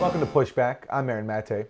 [0.00, 0.84] Welcome to Pushback.
[0.88, 1.66] I'm Aaron Mate.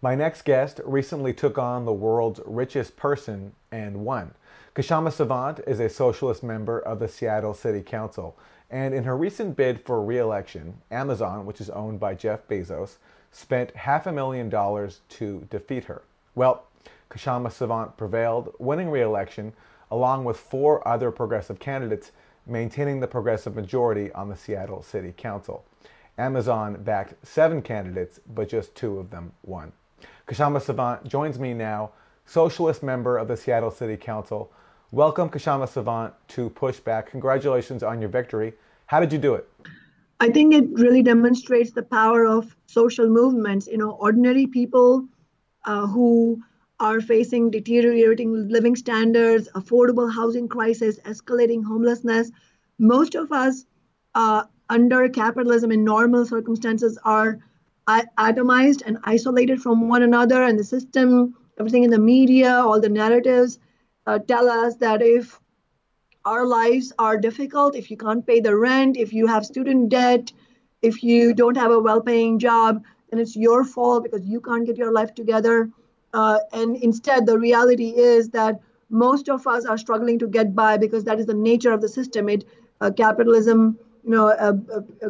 [0.00, 4.32] My next guest recently took on the world's richest person and won.
[4.74, 8.38] Kshama Sawant is a socialist member of the Seattle City Council.
[8.70, 12.96] And in her recent bid for re-election, Amazon, which is owned by Jeff Bezos,
[13.30, 16.00] spent half a million dollars to defeat her.
[16.34, 16.64] Well,
[17.10, 19.52] Kshama Sawant prevailed, winning re-election,
[19.90, 22.12] along with four other progressive candidates,
[22.46, 25.66] maintaining the progressive majority on the Seattle City Council.
[26.18, 29.72] Amazon backed seven candidates, but just two of them won.
[30.28, 31.90] Kshama Sawant joins me now,
[32.24, 34.50] socialist member of the Seattle City Council.
[34.90, 37.06] Welcome, Kshama Sawant, to Pushback.
[37.06, 38.54] Congratulations on your victory.
[38.86, 39.48] How did you do it?
[40.20, 43.66] I think it really demonstrates the power of social movements.
[43.66, 45.06] You know, ordinary people
[45.64, 46.40] uh, who
[46.80, 52.30] are facing deteriorating living standards, affordable housing crisis, escalating homelessness.
[52.78, 53.66] Most of us
[54.14, 57.38] uh, under capitalism in normal circumstances are
[57.88, 62.88] atomized and isolated from one another, and the system, everything in the media, all the
[62.88, 63.58] narratives
[64.06, 65.40] uh, tell us that if
[66.24, 70.32] our lives are difficult, if you can't pay the rent, if you have student debt,
[70.82, 74.66] if you don't have a well paying job, then it's your fault because you can't
[74.66, 75.70] get your life together.
[76.12, 80.76] Uh, and instead, the reality is that most of us are struggling to get by
[80.76, 82.28] because that is the nature of the system.
[82.28, 82.44] It
[82.80, 84.52] uh, capitalism, you know, uh,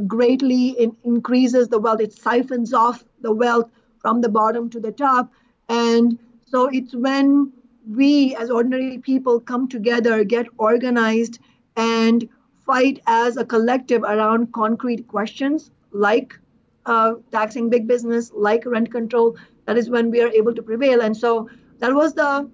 [0.06, 2.00] greatly in, increases the wealth.
[2.00, 3.70] It siphons off the wealth
[4.00, 5.32] from the bottom to the top,
[5.68, 7.52] and so it's when
[7.90, 11.38] we as ordinary people come together, get organized,
[11.76, 12.28] and
[12.64, 16.38] fight as a collective around concrete questions like
[16.86, 19.36] uh, taxing big business, like rent control,
[19.66, 21.00] that is when we are able to prevail.
[21.00, 21.48] And so
[21.78, 22.50] that was the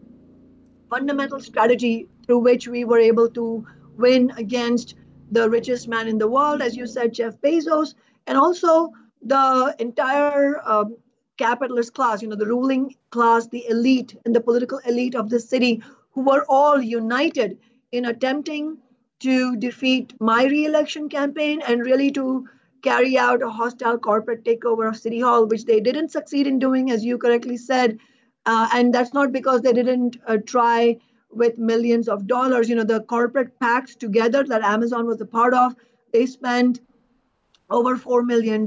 [0.88, 3.66] fundamental strategy through which we were able to
[3.96, 4.94] win against
[5.30, 7.94] the richest man in the world, as you said, Jeff Bezos,
[8.26, 8.92] and also
[9.22, 10.96] the entire um,
[11.36, 15.40] capitalist class, you know, the ruling class, the elite, and the political elite of the
[15.40, 15.82] city,
[16.12, 17.58] who were all united
[17.92, 18.76] in attempting
[19.20, 22.48] to defeat my re-election campaign and really to
[22.82, 26.90] carry out a hostile corporate takeover of City Hall, which they didn't succeed in doing,
[26.90, 27.98] as you correctly said.
[28.46, 30.96] Uh, and that's not because they didn't uh, try
[31.32, 32.68] with millions of dollars.
[32.68, 35.74] You know, the corporate PACs together that Amazon was a part of,
[36.12, 36.80] they spent
[37.70, 38.66] over $4 million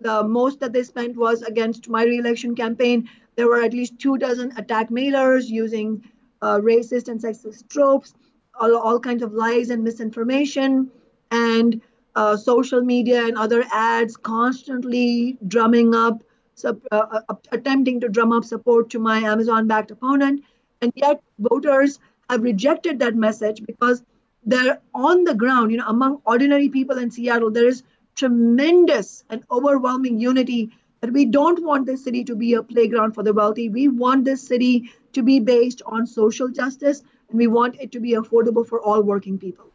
[0.00, 3.08] the most that they spent was against my reelection campaign.
[3.36, 6.04] There were at least two dozen attack mailers using
[6.42, 8.14] uh, racist and sexist tropes,
[8.60, 10.90] all, all kinds of lies and misinformation,
[11.30, 11.80] and
[12.14, 16.22] uh, social media and other ads constantly drumming up,
[16.54, 20.42] sub, uh, uh attempting to drum up support to my Amazon backed opponent.
[20.80, 21.98] And yet, voters
[22.30, 24.02] have rejected that message because
[24.44, 27.82] they're on the ground, you know, among ordinary people in Seattle, there is
[28.14, 33.22] tremendous and overwhelming unity that we don't want this city to be a playground for
[33.22, 33.68] the wealthy.
[33.68, 38.00] We want this city to be based on social justice and we want it to
[38.00, 39.66] be affordable for all working people.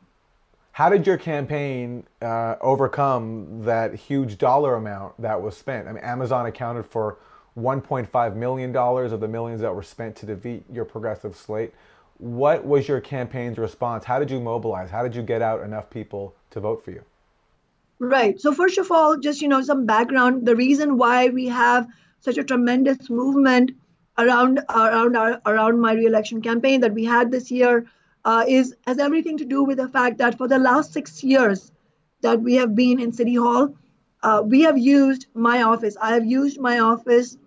[0.71, 5.87] How did your campaign uh, overcome that huge dollar amount that was spent?
[5.87, 7.19] I mean, Amazon accounted for
[7.57, 11.73] $1.5 million of the millions that were spent to defeat your progressive slate.
[12.17, 14.05] What was your campaign's response?
[14.05, 14.89] How did you mobilize?
[14.89, 17.03] How did you get out enough people to vote for you?
[17.99, 18.39] Right.
[18.39, 20.45] So first of all, just you know some background.
[20.45, 21.87] The reason why we have
[22.19, 23.71] such a tremendous movement
[24.17, 27.85] around around our, around my reelection campaign that we had this year
[28.25, 31.71] uh, is has everything to do with the fact that for the last six years
[32.21, 33.75] that we have been in City Hall,
[34.23, 35.95] uh, we have used my office.
[36.01, 37.37] I have used my office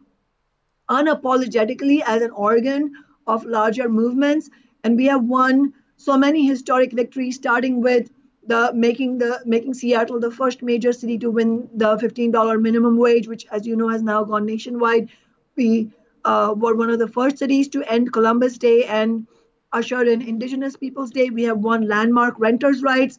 [0.88, 2.92] unapologetically as an organ
[3.26, 4.50] of larger movements,
[4.84, 8.10] and we have won so many historic victories, starting with
[8.46, 13.26] the making the making Seattle the first major city to win the $15 minimum wage,
[13.26, 15.08] which, as you know, has now gone nationwide.
[15.56, 15.90] We
[16.24, 19.26] uh, were one of the first cities to end Columbus Day and
[19.72, 21.30] usher in Indigenous Peoples Day.
[21.30, 23.18] We have won landmark renters' rights,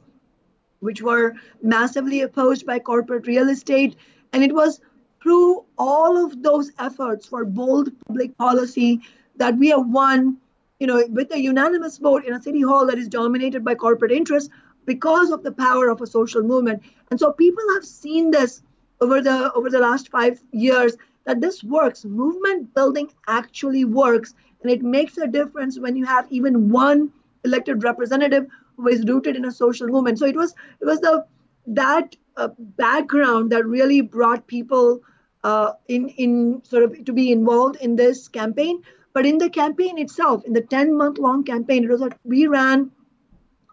[0.79, 3.95] which were massively opposed by corporate real estate,
[4.31, 4.79] and it was
[5.27, 9.01] through all of those efforts for bold public policy
[9.35, 10.37] that we have won
[10.79, 14.11] you know, with a unanimous vote in a city hall that is dominated by corporate
[14.11, 14.49] interests,
[14.85, 16.81] because of the power of a social movement.
[17.11, 18.61] And so people have seen this
[19.01, 20.95] over the over the last five years
[21.25, 22.05] that this works.
[22.05, 27.11] Movement building actually works, and it makes a difference when you have even one
[27.43, 28.47] elected representative
[28.77, 30.19] who is rooted in a social movement.
[30.19, 31.25] So it was it was the
[31.67, 35.01] that uh, background that really brought people
[35.47, 38.83] uh, in in sort of to be involved in this campaign.
[39.13, 42.47] But in the campaign itself, in the 10 month long campaign, it was like we
[42.47, 42.91] ran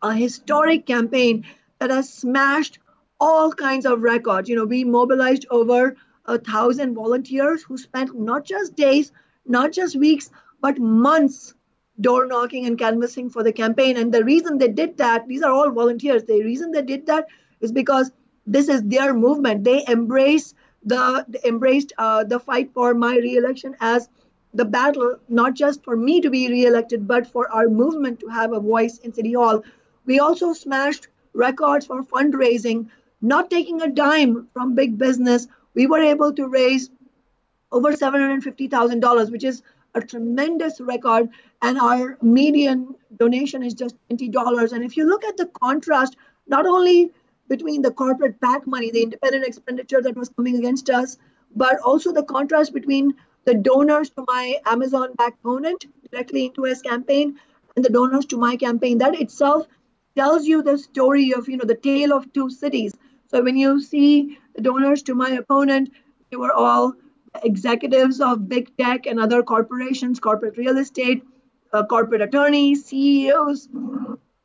[0.02, 1.44] a historic campaign
[1.80, 2.78] that has smashed
[3.20, 4.48] all kinds of records.
[4.48, 9.12] You know, we mobilized over a thousand volunteers who spent not just days,
[9.44, 10.30] not just weeks,
[10.60, 11.54] but months
[12.00, 13.96] door knocking and canvassing for the campaign.
[13.96, 16.24] And the reason they did that, these are all volunteers.
[16.24, 17.26] The reason they did that
[17.60, 18.12] is because
[18.46, 19.64] this is their movement.
[19.64, 24.08] They embrace the they embraced uh, the fight for my reelection as
[24.52, 28.52] the battle, not just for me to be reelected, but for our movement to have
[28.52, 29.62] a voice in City Hall.
[30.06, 32.88] We also smashed records for fundraising,
[33.20, 35.48] not taking a dime from big business.
[35.74, 36.90] We were able to raise
[37.72, 39.62] over $750,000, which is
[39.94, 41.28] a tremendous record.
[41.62, 44.72] And our median donation is just $20.
[44.72, 46.16] And if you look at the contrast,
[46.46, 47.12] not only
[47.48, 51.18] between the corporate PAC money, the independent expenditure that was coming against us,
[51.54, 53.14] but also the contrast between
[53.44, 57.38] the donors to my Amazon back opponent directly into his campaign
[57.76, 58.98] and the donors to my campaign.
[58.98, 59.66] That itself
[60.16, 62.94] tells you the story of, you know, the tale of two cities.
[63.26, 65.90] So when you see the donors to my opponent,
[66.30, 66.94] they were all
[67.42, 71.24] executives of big tech and other corporations, corporate real estate,
[71.72, 73.68] uh, corporate attorneys, CEOs,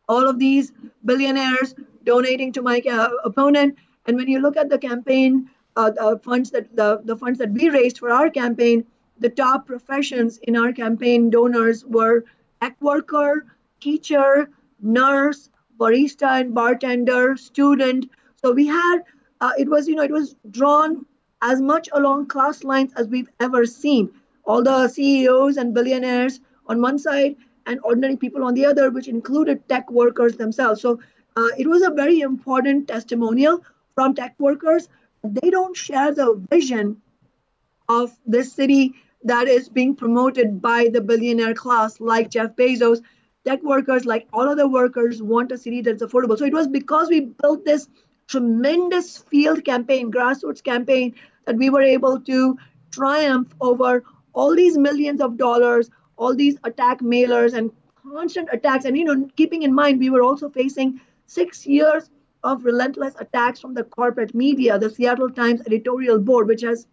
[0.07, 0.73] all of these
[1.05, 1.75] billionaires
[2.09, 3.77] donating to my uh, opponent.
[4.05, 7.51] And when you look at the campaign uh, the funds that the, the funds that
[7.51, 8.85] we raised for our campaign,
[9.19, 12.25] the top professions in our campaign donors were
[12.61, 13.45] tech worker,
[13.79, 14.49] teacher,
[14.81, 18.09] nurse, barista and bartender, student.
[18.35, 18.99] So we had
[19.41, 21.05] uh, it was you know it was drawn
[21.41, 24.09] as much along class lines as we've ever seen.
[24.45, 27.35] All the CEOs and billionaires on one side
[27.65, 30.81] and ordinary people on the other, which included tech workers themselves.
[30.81, 30.99] So
[31.39, 33.59] uh, it was a very important testimonial
[33.95, 34.89] from tech workers
[35.23, 37.01] they don't share the vision
[37.87, 38.93] of this city
[39.23, 43.01] that is being promoted by the billionaire class like Jeff Bezos.
[43.45, 46.37] Tech workers, like all other workers, want a city that's affordable.
[46.37, 47.89] So it was because we built this
[48.27, 51.15] tremendous field campaign, grassroots campaign,
[51.45, 52.57] that we were able to
[52.91, 54.03] triumph over
[54.33, 57.71] all these millions of dollars, all these attack mailers and
[58.03, 58.85] constant attacks.
[58.85, 62.09] And you know, keeping in mind we were also facing six years
[62.43, 66.87] of relentless attacks from the corporate media, the Seattle Times editorial board, which has,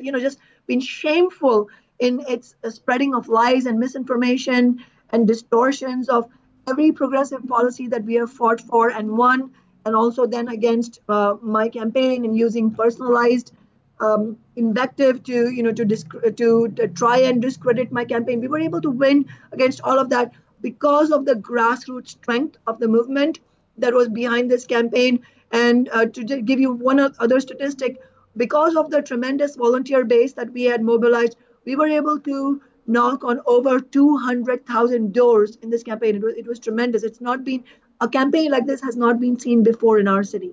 [0.00, 6.08] you know, just been shameful in its uh, spreading of lies and misinformation and distortions
[6.08, 6.28] of
[6.68, 9.50] every progressive policy that we have fought for and won,
[9.84, 13.52] and also then against uh, my campaign and using personalized
[14.00, 18.40] um, invective to, you know, to, disc- to to try and discredit my campaign.
[18.40, 22.78] We were able to win against all of that because of the grassroots strength of
[22.78, 23.40] the movement
[23.76, 25.20] that was behind this campaign.
[25.52, 28.00] And uh, to give you one other statistic,
[28.36, 33.24] because of the tremendous volunteer base that we had mobilized, we were able to knock
[33.24, 36.16] on over 200,000 doors in this campaign.
[36.16, 37.02] It was, it was tremendous.
[37.02, 37.64] It's not been,
[38.00, 40.52] a campaign like this has not been seen before in our city.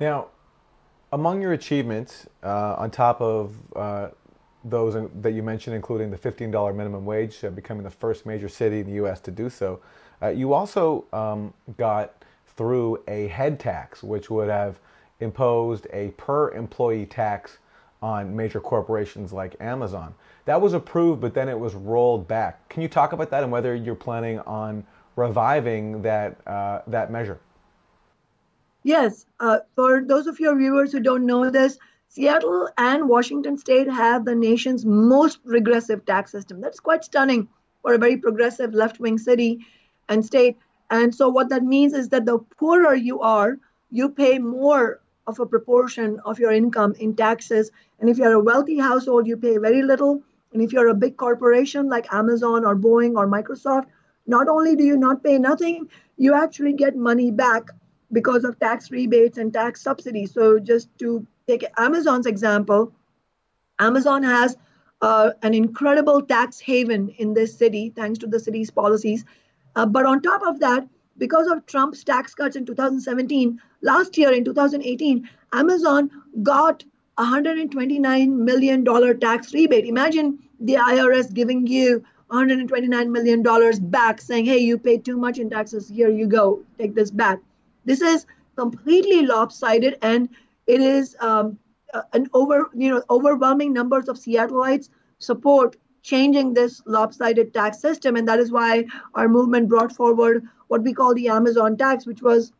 [0.00, 0.28] Now,
[1.12, 4.08] among your achievements, uh, on top of uh,
[4.64, 8.80] those that you mentioned, including the $15 minimum wage, uh, becoming the first major city
[8.80, 9.20] in the U.S.
[9.20, 9.80] to do so,
[10.22, 12.24] uh, you also um, got
[12.56, 14.78] through a head tax, which would have
[15.20, 17.58] imposed a per employee tax
[18.02, 20.14] on major corporations like Amazon.
[20.44, 22.68] That was approved, but then it was rolled back.
[22.68, 24.84] Can you talk about that and whether you're planning on
[25.16, 27.38] reviving that uh, that measure?
[28.82, 29.24] Yes.
[29.40, 31.78] Uh, for those of your viewers who don't know this,
[32.14, 36.60] Seattle and Washington State have the nation's most regressive tax system.
[36.60, 37.48] That's quite stunning
[37.82, 39.66] for a very progressive left-wing city
[40.08, 40.56] and state.
[40.90, 43.58] And so what that means is that the poorer you are,
[43.90, 47.72] you pay more of a proportion of your income in taxes.
[47.98, 50.22] And if you're a wealthy household, you pay very little.
[50.52, 53.86] And if you're a big corporation like Amazon or Boeing or Microsoft,
[54.28, 57.64] not only do you not pay nothing, you actually get money back
[58.12, 60.32] because of tax rebates and tax subsidies.
[60.32, 62.92] So just to take Amazon's example,
[63.78, 64.56] Amazon has
[65.02, 69.24] uh, an incredible tax haven in this city thanks to the city's policies.
[69.76, 74.32] Uh, but on top of that, because of Trump's tax cuts in 2017, last year
[74.32, 76.10] in 2018, Amazon
[76.42, 76.84] got
[77.18, 79.84] $129 million tax rebate.
[79.84, 85.50] Imagine the IRS giving you $129 million back, saying, hey, you paid too much in
[85.50, 85.88] taxes.
[85.88, 87.40] Here you go, take this back.
[87.84, 90.28] This is completely lopsided, and
[90.66, 91.58] it is um,
[92.12, 98.16] an over, you know, overwhelming numbers of Seattleites support changing this lopsided tax system.
[98.16, 102.22] And that is why our movement brought forward what we call the Amazon tax, which
[102.22, 102.52] was,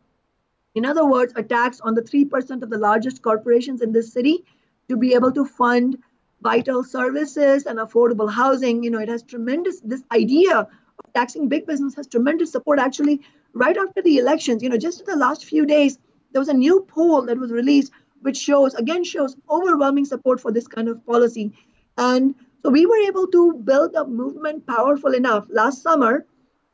[0.75, 4.45] in other words, a tax on the 3% of the largest corporations in this city
[4.89, 5.99] to be able to fund
[6.43, 8.83] vital services and affordable housing.
[8.83, 10.69] You know, it has tremendous, this idea of
[11.15, 13.21] taxing big business has tremendous support actually
[13.53, 14.63] right after the elections.
[14.63, 15.99] You know, just in the last few days,
[16.35, 20.51] there was a new poll that was released which shows, again, shows overwhelming support for
[20.51, 21.53] this kind of policy.
[21.97, 26.27] And so we were able to build a movement powerful enough last summer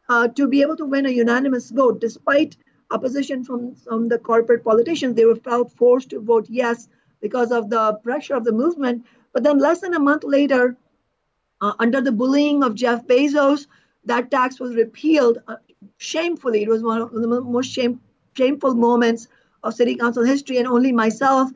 [0.09, 2.57] uh, to be able to win a unanimous vote, despite
[2.91, 5.15] opposition from, from the corporate politicians.
[5.15, 6.89] They were felt forced to vote yes
[7.21, 9.05] because of the pressure of the movement.
[9.35, 10.77] But then, less than a month later,
[11.61, 13.67] uh, under the bullying of Jeff Bezos,
[14.05, 15.57] that tax was repealed uh,
[15.99, 16.63] shamefully.
[16.63, 18.01] It was one of the most shame,
[18.35, 19.29] shameful moments
[19.63, 21.51] of city council history, and only myself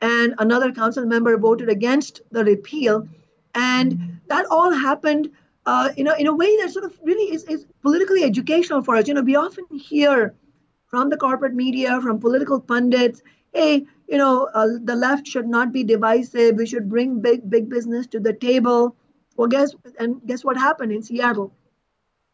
[0.00, 3.08] and another council member voted against the repeal.
[3.54, 5.30] And that all happened,
[5.66, 8.96] uh, you know, in a way that sort of really is, is politically educational for
[8.96, 9.08] us.
[9.08, 10.34] You know, we often hear
[10.86, 13.22] from the corporate media, from political pundits,
[13.52, 16.56] hey, you know, uh, the left should not be divisive.
[16.56, 18.96] We should bring big, big business to the table.
[19.36, 21.52] Well, guess and guess what happened in Seattle?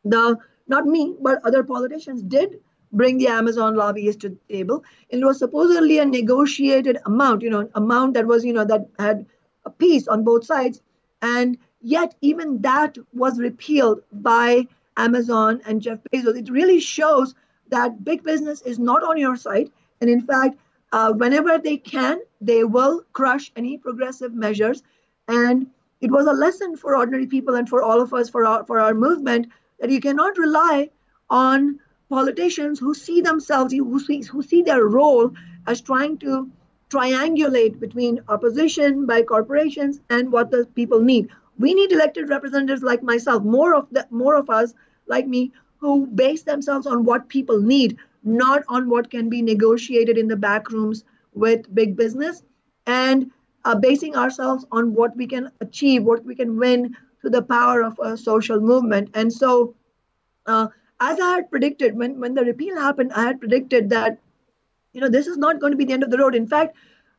[0.04, 2.60] The not me, but other politicians did
[2.94, 4.84] bring the Amazon lobbyists to the table.
[5.10, 8.88] And it was supposedly a negotiated amount, you know, amount that was, you know, that
[8.98, 9.26] had
[9.66, 10.80] a peace on both sides.
[11.20, 16.38] And yet, even that was repealed by Amazon and Jeff Bezos.
[16.38, 17.34] It really shows
[17.68, 19.70] that big business is not on your side.
[20.00, 20.56] And in fact,
[20.92, 24.82] uh, whenever they can, they will crush any progressive measures.
[25.26, 25.66] And
[26.00, 28.78] it was a lesson for ordinary people and for all of us, for our, for
[28.78, 29.48] our movement,
[29.80, 30.90] that you cannot rely
[31.30, 35.30] on politicians who see themselves, who see, who see their role
[35.66, 36.50] as trying to
[36.90, 41.28] triangulate between opposition by corporations and what the people need.
[41.58, 44.74] We need elected representatives like myself, more of the, more of us
[45.06, 50.18] like me, who base themselves on what people need, not on what can be negotiated
[50.18, 52.42] in the back rooms with big business,
[52.86, 53.30] and
[53.64, 57.82] uh, basing ourselves on what we can achieve, what we can win through the power
[57.82, 59.10] of a social movement.
[59.14, 59.74] And so,
[60.46, 60.68] uh,
[61.00, 64.18] as I had predicted, when, when the repeal happened, I had predicted that,
[64.92, 66.34] you know, this is not going to be the end of the road.
[66.34, 66.76] In fact,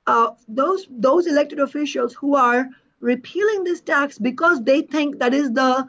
[0.07, 5.51] uh, those those elected officials who are repealing this tax because they think that is
[5.51, 5.87] the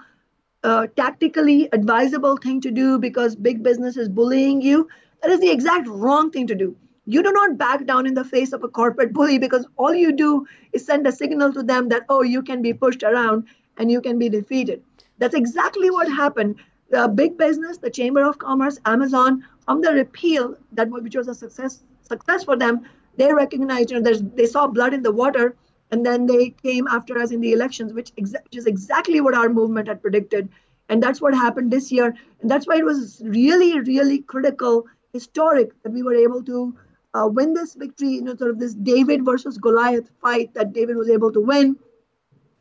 [0.65, 4.89] uh, tactically advisable thing to do because big business is bullying you,
[5.23, 6.77] that is the exact wrong thing to do.
[7.05, 10.11] You do not back down in the face of a corporate bully because all you
[10.11, 13.45] do is send a signal to them that, oh, you can be pushed around
[13.77, 14.83] and you can be defeated.
[15.19, 16.57] That's exactly what happened
[16.91, 21.35] the big business, the Chamber of Commerce, Amazon, from the repeal, that which was a
[21.35, 22.83] success success for them,
[23.17, 25.57] they recognized, you know, they saw blood in the water,
[25.91, 29.49] and then they came after us in the elections, which, which is exactly what our
[29.49, 30.49] movement had predicted,
[30.89, 35.71] and that's what happened this year, and that's why it was really, really critical, historic
[35.83, 36.77] that we were able to
[37.15, 40.97] uh, win this victory, you know, sort of this David versus Goliath fight that David
[40.97, 41.77] was able to win.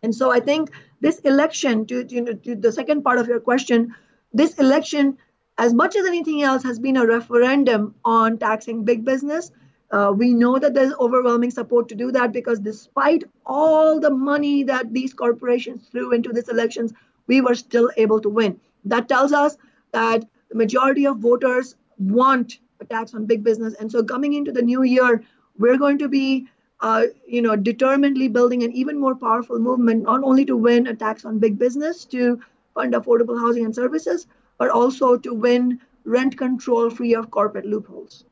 [0.01, 3.27] And so I think this election, to, to, you know, to the second part of
[3.27, 3.93] your question,
[4.33, 5.17] this election,
[5.57, 9.51] as much as anything else, has been a referendum on taxing big business.
[9.91, 14.63] Uh, we know that there's overwhelming support to do that because despite all the money
[14.63, 16.91] that these corporations threw into these elections,
[17.27, 18.59] we were still able to win.
[18.83, 19.57] That tells us
[19.91, 23.73] that the majority of voters want a tax on big business.
[23.75, 25.23] And so coming into the new year,
[25.57, 26.47] we're going to be
[26.81, 30.95] uh, you know, determinedly building an even more powerful movement, not only to win a
[30.95, 32.39] tax on big business, to
[32.75, 34.27] fund affordable housing and services,
[34.59, 38.25] but also to win rent control free of corporate loopholes.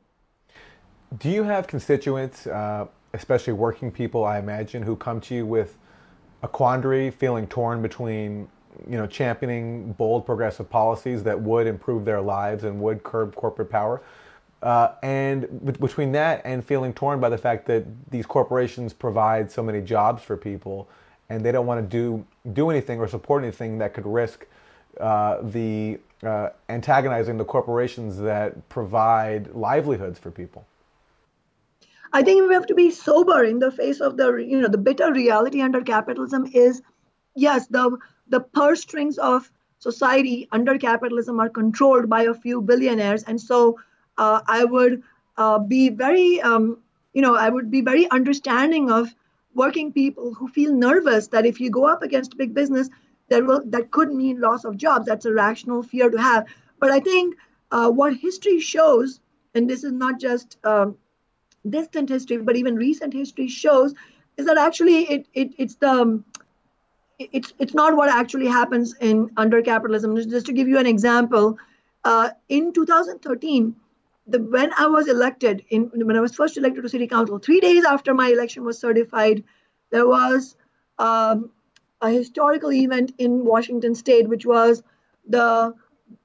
[1.18, 5.78] Do you have constituents, uh, especially working people, I imagine, who come to you with
[6.44, 8.48] a quandary, feeling torn between,
[8.90, 13.70] you know, championing bold progressive policies that would improve their lives and would curb corporate
[13.70, 14.02] power,
[14.62, 19.62] uh, and between that and feeling torn by the fact that these corporations provide so
[19.62, 20.90] many jobs for people
[21.30, 24.46] and they don't want to do do anything or support anything that could risk
[25.00, 30.66] uh, the uh, antagonizing the corporations that provide livelihoods for people.
[32.14, 34.78] I think we have to be sober in the face of the you know the
[34.78, 36.82] bitter reality under capitalism is
[37.36, 43.24] yes the the purse strings of society under capitalism are controlled by a few billionaires
[43.24, 43.80] and so
[44.18, 45.02] uh, I would
[45.38, 46.78] uh, be very um,
[47.14, 49.14] you know I would be very understanding of
[49.56, 52.90] working people who feel nervous that if you go up against big business,
[53.30, 55.06] that will that could mean loss of jobs.
[55.06, 56.46] That's a rational fear to have.
[56.80, 57.36] But I think
[57.72, 59.20] uh, what history shows,
[59.56, 60.98] and this is not just um,
[61.68, 63.94] distant history, but even recent history shows,
[64.38, 66.26] is that actually it, it it's the um,
[67.20, 70.16] it's it's not what actually happens in under capitalism.
[70.16, 71.58] Just to give you an example,
[72.04, 73.76] uh, in 2013,
[74.28, 77.60] the, when I was elected, in when I was first elected to city council, three
[77.60, 79.44] days after my election was certified,
[79.92, 80.56] there was
[80.98, 81.52] um,
[82.02, 84.84] a historical event in Washington State, which was
[85.28, 85.74] the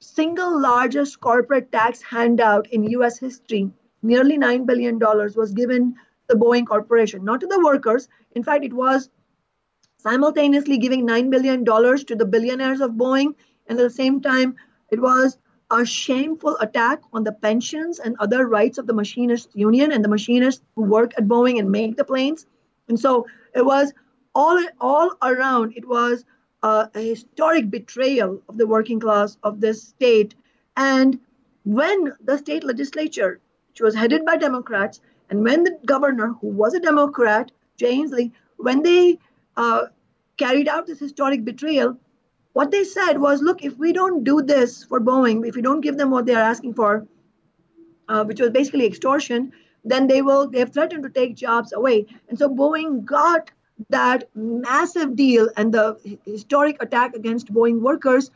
[0.01, 3.19] single largest corporate tax handout in U.S.
[3.19, 3.71] history.
[4.03, 5.97] Nearly nine billion dollars was given
[6.29, 8.09] the Boeing Corporation, not to the workers.
[8.33, 9.09] In fact, it was
[9.99, 13.35] simultaneously giving $9 million to the billionaires of Boeing.
[13.67, 14.57] And at the same time,
[14.91, 15.39] it was
[15.71, 20.09] a shameful attack on the pensions and other rights of the machinists union and the
[20.09, 22.47] machinists who work at Boeing and make the planes.
[22.89, 23.93] And so it was
[24.35, 26.25] all, all around, it was
[26.63, 30.35] a, historic betrayal of the working class of this state.
[30.77, 31.21] And
[31.65, 36.75] when the state legislature, which was headed by Democrats, and when the governor, who was
[36.75, 39.19] a Democrat, Jay Inslee, when they
[39.57, 39.87] uh,
[40.39, 41.99] carried out this historic betrayal,
[42.59, 45.81] what they said was, look, if we don't do this for Boeing, if we don't
[45.81, 47.07] give them what they are asking for,
[48.09, 49.53] uh, which was basically extortion,
[49.85, 52.07] then they will, they have threatened to take jobs away.
[52.29, 53.53] And so Boeing got
[53.91, 58.33] that massive deal and the historic attack against Boeing workers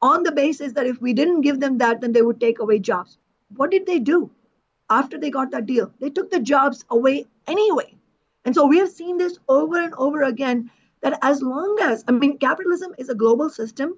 [0.00, 2.78] on the basis that if we didn't give them that, then they would take away
[2.78, 3.18] jobs.
[3.56, 4.30] What did they do
[4.90, 5.92] after they got that deal?
[5.98, 7.96] They took the jobs away anyway.
[8.44, 10.70] And so we have seen this over and over again
[11.06, 13.96] that as long as, I mean, capitalism is a global system.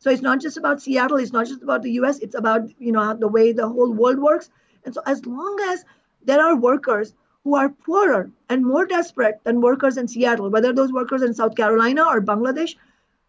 [0.00, 2.90] So it's not just about Seattle, it's not just about the US, it's about, you
[2.90, 4.50] know, the way the whole world works.
[4.84, 5.84] And so as long as
[6.24, 10.92] there are workers who are poorer and more desperate than workers in Seattle, whether those
[10.92, 12.74] workers in South Carolina or Bangladesh,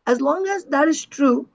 [0.08, 1.48] as long as that is true,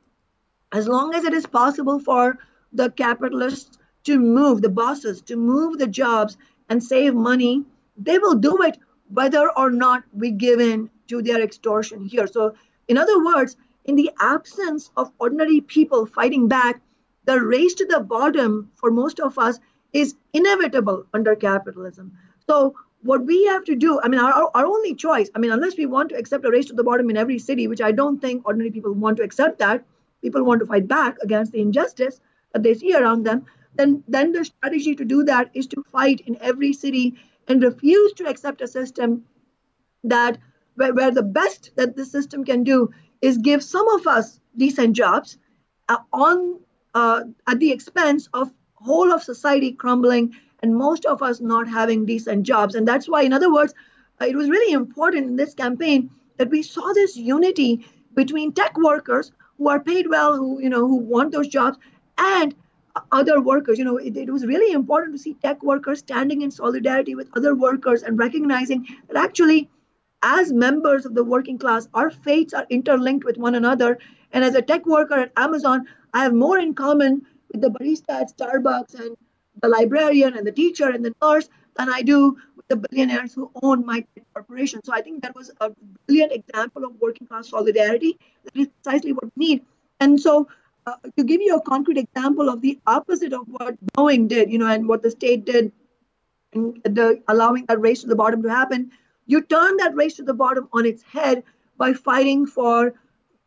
[0.71, 2.39] as long as it is possible for
[2.73, 6.37] the capitalists to move, the bosses to move the jobs
[6.69, 7.65] and save money,
[7.97, 8.79] they will do it
[9.09, 12.27] whether or not we give in to their extortion here.
[12.27, 12.55] So,
[12.89, 16.81] in other words, in the absence of ordinary people fighting back,
[17.25, 19.59] the race to the bottom for most of us
[19.93, 22.13] is inevitable under capitalism.
[22.47, 25.77] So, what we have to do, I mean, our, our only choice, I mean, unless
[25.77, 28.19] we want to accept a race to the bottom in every city, which I don't
[28.19, 29.85] think ordinary people want to accept that,
[30.23, 32.21] people want to fight back against the injustice
[32.53, 33.45] that they see around them,
[33.75, 37.15] then, then the strategy to do that is to fight in every city
[37.47, 39.25] and refuse to accept a system
[40.05, 40.39] that
[40.77, 42.91] where, where the best that the system can do
[43.23, 45.39] is give some of us decent jobs
[45.89, 46.59] uh, on
[46.95, 52.07] uh, at the expense of whole of society crumbling and most of us not having
[52.07, 52.75] decent jobs.
[52.75, 53.75] And that's why in other words
[54.21, 58.77] uh, it was really important in this campaign that we saw this unity between tech
[58.79, 61.79] workers who are paid well who you know who want those jobs
[62.19, 62.55] and
[63.11, 63.79] other workers.
[63.79, 67.31] You know it, it was really important to see tech workers standing in solidarity with
[67.37, 69.69] other workers and recognizing that actually
[70.25, 73.99] as members of the working class, our fates are interlinked with one another.
[74.33, 78.23] And as a tech worker at Amazon, I have more in common with the barista
[78.23, 79.17] at Starbucks and
[79.63, 83.51] the librarian and the teacher and the nurse than I do with the billionaires who
[83.63, 84.81] own my corporation.
[84.83, 85.71] So I think that was a
[86.07, 88.19] brilliant example of working class solidarity.
[88.45, 89.65] That is precisely what we need.
[90.01, 90.49] And so
[90.87, 94.59] uh, to give you a concrete example of the opposite of what Boeing did, you
[94.59, 95.71] know, and what the state did,
[96.53, 98.91] in the allowing that race to the bottom to happen,
[99.27, 101.43] you turn that race to the bottom on its head
[101.77, 102.95] by fighting for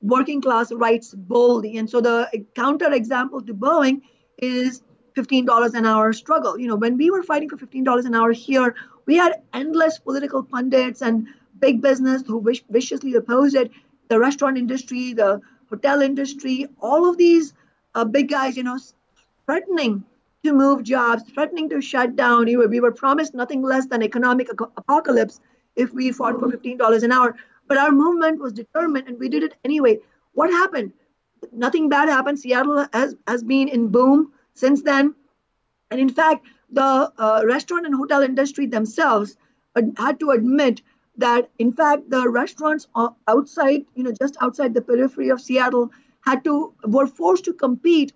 [0.01, 1.77] working class rights boldly.
[1.77, 4.01] And so the counter example to Boeing
[4.37, 4.81] is
[5.15, 6.59] $15 an hour struggle.
[6.59, 10.43] You know, when we were fighting for $15 an hour here, we had endless political
[10.43, 11.27] pundits and
[11.59, 13.71] big business who viciously opposed it.
[14.09, 17.53] The restaurant industry, the hotel industry, all of these
[17.95, 18.77] uh, big guys, you know,
[19.45, 20.03] threatening
[20.43, 22.45] to move jobs, threatening to shut down.
[22.45, 25.39] We were, we were promised nothing less than economic apocalypse
[25.77, 27.35] if we fought for $15 an hour.
[27.67, 29.99] But our movement was determined and we did it anyway.
[30.33, 30.91] What happened?
[31.51, 32.39] Nothing bad happened.
[32.39, 35.15] Seattle has, has been in boom since then.
[35.91, 39.37] And in fact, the uh, restaurant and hotel industry themselves
[39.97, 40.81] had to admit
[41.17, 42.87] that, in fact, the restaurants
[43.27, 48.13] outside, you know, just outside the periphery of Seattle had to, were forced to compete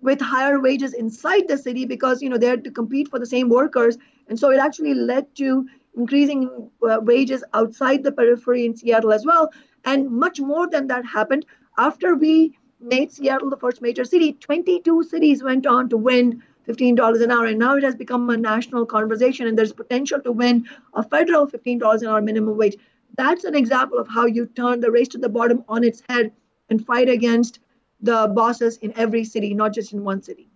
[0.00, 3.26] with higher wages inside the city because, you know, they had to compete for the
[3.26, 3.98] same workers.
[4.28, 9.24] And so it actually led to increasing uh, wages outside the periphery in Seattle as
[9.24, 9.50] well.
[9.84, 11.46] And much more than that happened
[11.76, 14.34] after we made Seattle the first major city.
[14.34, 18.36] 22 cities went on to win $15 an hour, and now it has become a
[18.36, 19.46] national conversation.
[19.46, 22.76] And there's potential to win a federal $15 an hour minimum wage.
[23.16, 26.30] That's an example of how you turn the race to the bottom on its head
[26.68, 27.60] and fight against
[28.00, 30.48] the bosses in every city, not just in one city.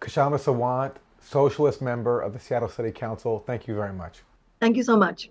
[0.00, 3.42] Kshama Sawant, socialist member of the Seattle City Council.
[3.46, 4.22] Thank you very much.
[4.60, 5.30] Thank you so much.